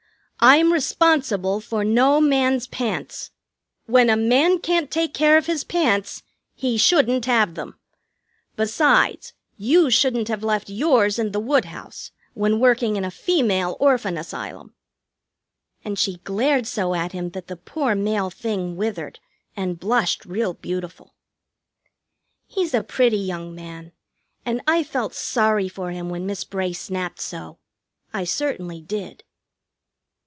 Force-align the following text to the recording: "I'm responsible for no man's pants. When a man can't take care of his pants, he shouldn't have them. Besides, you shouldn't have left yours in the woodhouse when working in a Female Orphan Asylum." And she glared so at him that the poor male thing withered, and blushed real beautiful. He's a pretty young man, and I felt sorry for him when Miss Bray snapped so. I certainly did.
"I'm 0.43 0.73
responsible 0.73 1.59
for 1.61 1.83
no 1.85 2.19
man's 2.19 2.65
pants. 2.65 3.29
When 3.85 4.09
a 4.09 4.17
man 4.17 4.57
can't 4.57 4.89
take 4.89 5.13
care 5.13 5.37
of 5.37 5.45
his 5.45 5.63
pants, 5.63 6.23
he 6.55 6.79
shouldn't 6.79 7.25
have 7.25 7.53
them. 7.53 7.77
Besides, 8.55 9.33
you 9.55 9.91
shouldn't 9.91 10.29
have 10.29 10.41
left 10.43 10.67
yours 10.67 11.19
in 11.19 11.31
the 11.31 11.39
woodhouse 11.39 12.09
when 12.33 12.59
working 12.59 12.95
in 12.95 13.05
a 13.05 13.11
Female 13.11 13.77
Orphan 13.79 14.17
Asylum." 14.17 14.73
And 15.85 15.99
she 15.99 16.15
glared 16.23 16.65
so 16.65 16.95
at 16.95 17.11
him 17.11 17.29
that 17.35 17.45
the 17.45 17.55
poor 17.55 17.93
male 17.93 18.31
thing 18.31 18.75
withered, 18.75 19.19
and 19.55 19.79
blushed 19.79 20.25
real 20.25 20.55
beautiful. 20.55 21.13
He's 22.47 22.73
a 22.73 22.81
pretty 22.81 23.19
young 23.19 23.53
man, 23.53 23.91
and 24.43 24.61
I 24.65 24.81
felt 24.81 25.13
sorry 25.13 25.69
for 25.69 25.91
him 25.91 26.09
when 26.09 26.25
Miss 26.25 26.43
Bray 26.43 26.73
snapped 26.73 27.21
so. 27.21 27.59
I 28.11 28.23
certainly 28.23 28.81
did. 28.81 29.23